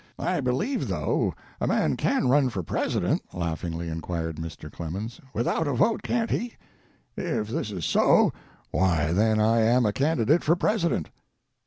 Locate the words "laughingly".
3.35-3.87